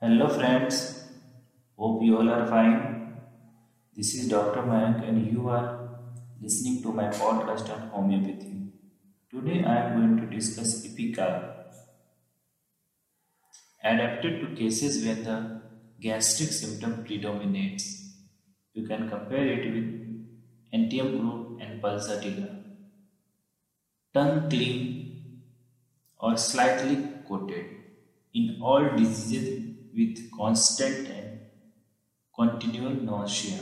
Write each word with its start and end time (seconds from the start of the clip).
Hello 0.00 0.28
friends, 0.28 1.02
hope 1.76 2.04
you 2.04 2.18
all 2.18 2.28
are 2.30 2.46
fine. 2.46 3.16
This 3.96 4.14
is 4.14 4.28
Dr. 4.28 4.62
Mayank 4.62 5.02
and 5.08 5.26
you 5.26 5.48
are 5.48 5.88
listening 6.40 6.80
to 6.82 6.92
my 6.92 7.06
podcast 7.08 7.68
on 7.74 7.88
homeopathy. 7.88 8.68
Today 9.28 9.64
I 9.64 9.74
am 9.86 9.96
going 9.96 10.16
to 10.18 10.36
discuss 10.36 10.86
Ipecac. 10.86 11.74
Adapted 13.82 14.40
to 14.40 14.54
cases 14.54 15.04
where 15.04 15.16
the 15.16 15.62
gastric 16.00 16.50
symptom 16.50 17.02
predominates. 17.04 18.14
You 18.74 18.86
can 18.86 19.08
compare 19.08 19.48
it 19.48 19.64
with 19.74 19.88
Antium 20.72 21.18
group 21.18 21.60
and 21.60 21.82
Pulsatilla. 21.82 22.62
Tongue 24.14 24.48
clean 24.48 25.42
or 26.20 26.36
slightly 26.36 27.04
coated 27.26 27.66
in 28.32 28.58
all 28.62 28.96
diseases 28.96 29.67
with 29.98 30.18
constant 30.36 31.08
and 31.08 31.40
continual 32.38 32.94
nausea, 33.08 33.60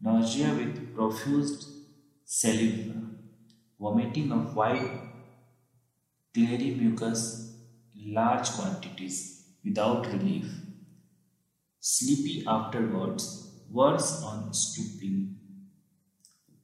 nausea 0.00 0.50
with 0.58 0.94
profuse 0.94 1.52
saliva, 2.24 3.00
vomiting 3.78 4.32
of 4.32 4.54
white, 4.56 4.90
glairy 6.34 6.70
mucus 6.80 7.22
in 7.94 8.14
large 8.14 8.48
quantities 8.56 9.18
without 9.64 10.06
relief, 10.06 10.48
sleepy 11.80 12.44
afterwards, 12.46 13.24
worse 13.70 14.22
on 14.22 14.54
stooping. 14.54 15.36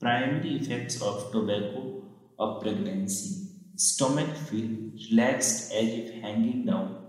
Primary 0.00 0.56
effects 0.56 1.00
of 1.02 1.30
tobacco 1.32 2.02
of 2.38 2.62
pregnancy. 2.62 3.48
Stomach 3.76 4.34
feel 4.48 4.70
relaxed 5.10 5.72
as 5.72 5.88
if 6.00 6.14
hanging 6.22 6.64
down 6.66 7.07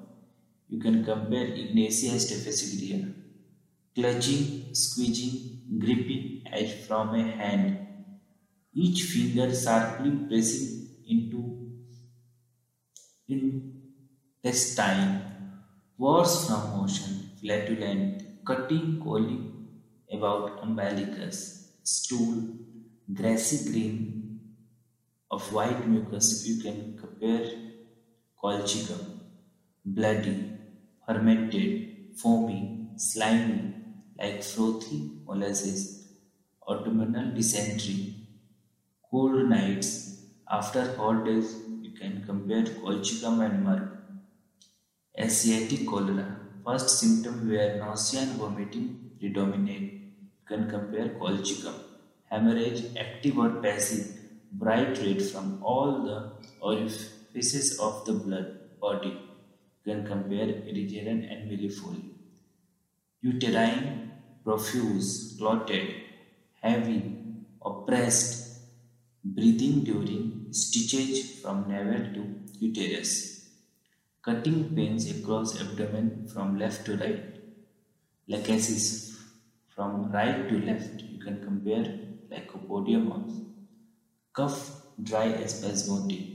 you 0.69 0.79
can 0.79 1.03
compare 1.03 1.45
Ignatia 1.47 2.19
staphylococcus, 2.19 3.05
clutching, 3.95 4.73
squeezing, 4.73 5.79
gripping 5.79 6.43
as 6.51 6.73
from 6.85 7.15
a 7.15 7.23
hand, 7.23 7.77
each 8.73 9.03
finger 9.03 9.53
sharply 9.53 10.11
pressing 10.27 10.87
into 11.07 11.41
intestine, 14.43 15.21
worse 15.97 16.47
from 16.47 16.77
motion, 16.77 17.31
flatulent, 17.41 18.23
cutting, 18.45 18.99
calling 19.03 19.43
about 20.11 20.61
umbilicus, 20.63 21.37
stool, 21.83 22.35
grassy 23.13 23.71
green 23.71 24.39
of 25.31 25.51
white 25.53 25.87
mucus. 25.87 26.47
You 26.47 26.61
can 26.61 26.97
compare 26.97 27.51
colchicum, 28.41 29.19
bloody, 29.85 30.58
fermented, 31.09 31.71
foamy, 32.21 32.59
slimy, 32.95 33.73
like 34.19 34.43
frothy 34.43 34.97
molasses, 35.25 35.79
autumnal 36.67 37.33
dysentery, 37.33 38.13
cold 39.09 39.49
nights, 39.49 39.89
after 40.51 40.83
hot 40.97 41.25
days, 41.25 41.55
you 41.81 41.91
can 41.99 42.23
compare 42.27 42.65
colchicum 42.81 43.43
and 43.45 43.63
merc. 43.63 43.87
Asiatic 45.19 45.87
cholera, 45.87 46.27
first 46.63 46.99
symptom 46.99 47.49
where 47.49 47.77
nausea 47.77 48.21
and 48.21 48.33
vomiting 48.33 48.87
predominate, 49.19 49.91
you 50.35 50.43
can 50.47 50.69
compare 50.69 51.09
colchicum. 51.21 51.73
Hemorrhage, 52.29 52.83
active 53.05 53.39
or 53.39 53.49
passive, 53.63 54.05
bright 54.51 54.95
red 54.99 55.23
from 55.23 55.59
all 55.63 56.03
the 56.03 56.19
orifices 56.61 57.79
of 57.79 58.05
the 58.05 58.13
blood 58.13 58.59
body 58.79 59.17
can 59.89 60.05
compare 60.11 60.47
Erigeron 60.71 61.19
and 61.31 61.49
millefoli. 61.51 62.03
Uterine, 63.21 64.11
profuse, 64.43 65.35
clotted, 65.37 65.87
heavy, 66.61 67.01
oppressed, 67.69 68.35
breathing 69.23 69.83
during 69.83 70.47
stitches 70.51 71.41
from 71.41 71.67
navel 71.71 72.03
to 72.15 72.21
uterus, 72.65 73.11
cutting 74.21 74.59
pains 74.75 75.09
across 75.15 75.59
abdomen 75.63 76.27
from 76.33 76.57
left 76.57 76.85
to 76.85 76.97
right, 76.97 77.25
lachesis 78.29 78.85
from 79.75 80.11
right 80.11 80.47
to 80.49 80.59
left. 80.69 81.01
You 81.01 81.19
can 81.25 81.43
compare 81.43 81.85
lycopodium 82.31 83.11
also. 83.11 83.43
Cough, 84.33 84.61
dry, 85.01 85.29
spasmodic, 85.45 86.27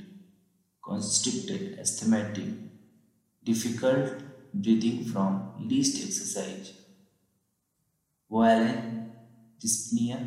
constricted, 0.85 1.79
asthmatic, 1.79 2.51
difficult 3.45 4.23
breathing 4.53 5.05
from 5.05 5.69
least 5.69 6.03
exercise, 6.05 6.73
violent 8.31 9.13
dyspnea 9.61 10.19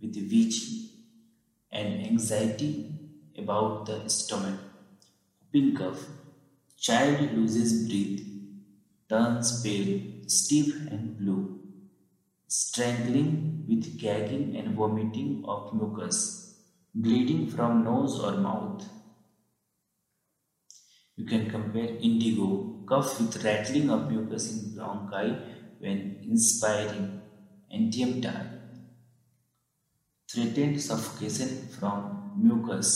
with 0.00 0.14
wheezing, 0.16 0.90
and 1.70 2.06
anxiety 2.06 2.72
about 3.38 3.86
the 3.86 4.08
stomach, 4.08 4.60
whooping 5.40 5.74
cough, 5.76 6.02
child 6.76 7.32
loses 7.32 7.72
breath, 7.88 8.26
turns 9.08 9.62
pale, 9.62 10.00
stiff 10.26 10.74
and 10.90 11.16
blue, 11.18 11.60
strangling 12.48 13.64
with 13.68 13.98
gagging 13.98 14.56
and 14.56 14.74
vomiting 14.76 15.44
of 15.46 15.72
mucus, 15.74 16.18
bleeding 16.94 17.48
from 17.48 17.84
nose 17.84 18.18
or 18.20 18.32
mouth. 18.32 18.84
You 21.22 21.28
can 21.28 21.48
compare 21.48 21.84
indigo, 22.00 22.82
cough 22.84 23.20
with 23.20 23.44
rattling 23.44 23.90
of 23.90 24.10
mucus 24.10 24.46
in 24.52 24.72
bronchi 24.72 25.28
when 25.78 26.18
inspiring, 26.28 27.20
antium 27.72 28.20
tar, 28.20 28.40
threatened 30.28 30.80
suffocation 30.82 31.68
from 31.78 32.32
mucus, 32.36 32.90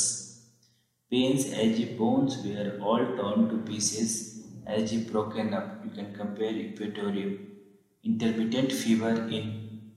pains 1.08 1.44
as 1.52 1.78
if 1.78 1.96
bones 1.96 2.36
were 2.44 2.80
all 2.82 3.06
torn 3.16 3.48
to 3.48 3.58
pieces, 3.58 4.42
as 4.66 4.92
if 4.92 5.12
broken 5.12 5.54
up. 5.54 5.84
You 5.84 5.90
can 5.90 6.12
compare 6.12 6.50
eupatorium, 6.50 7.38
intermittent 8.02 8.72
fever 8.72 9.14
in 9.38 9.92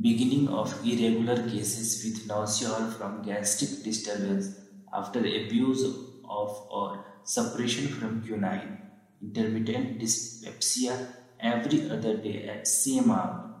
beginning 0.00 0.48
of 0.48 0.72
irregular 0.82 1.42
cases 1.50 2.02
with 2.02 2.26
nausea 2.26 2.70
or 2.70 2.90
from 2.92 3.20
gastric 3.20 3.82
disturbance 3.84 4.58
after 4.94 5.18
abuse 5.18 5.84
of 6.28 6.66
or 6.70 7.04
suppression 7.24 7.88
from 7.88 8.22
quinine, 8.22 8.78
intermittent 9.22 9.98
dyspepsia 9.98 11.08
every 11.40 11.90
other 11.90 12.16
day 12.16 12.48
at 12.48 12.66
same 12.66 13.10
hour, 13.10 13.54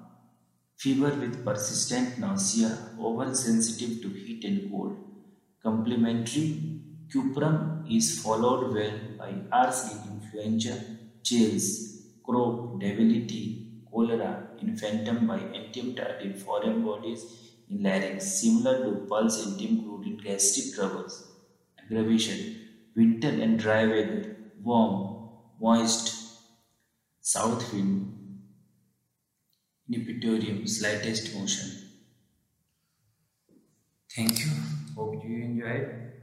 fever 0.76 1.10
with 1.22 1.44
persistent 1.44 2.18
nausea, 2.18 2.90
oversensitive 3.00 4.02
to 4.02 4.08
heat 4.08 4.44
and 4.44 4.70
cold. 4.70 4.96
Complementary 5.62 6.80
cuprum 7.12 7.84
is 7.90 8.20
followed 8.20 8.74
well 8.74 8.98
by 9.18 9.32
RC 9.66 10.06
influenza, 10.12 10.82
chills, 11.22 11.66
croup, 12.24 12.80
debility, 12.80 13.82
cholera, 13.90 14.48
infantum 14.62 15.26
by 15.26 15.38
antium 15.38 15.94
foreign 16.38 16.84
bodies 16.84 17.24
in 17.70 17.82
larynx, 17.82 18.24
similar 18.40 18.84
to 18.84 19.06
pulse 19.06 19.44
in 19.44 19.56
gastric 20.26 20.74
troubles. 20.74 21.35
Aggravation 21.86 22.68
winter 22.94 23.28
and 23.28 23.58
dry 23.58 23.86
weather, 23.86 24.36
warm, 24.62 25.30
moist, 25.58 26.14
south 27.20 27.72
wind, 27.72 28.42
Nepitorium, 29.88 30.64
slightest 30.68 31.34
motion. 31.34 31.88
Thank 34.10 34.40
you. 34.40 34.50
Hope 34.96 35.24
you 35.24 35.44
enjoyed. 35.44 36.15